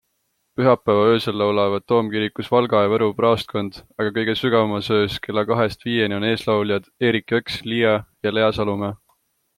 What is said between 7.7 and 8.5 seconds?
Lia ja Lea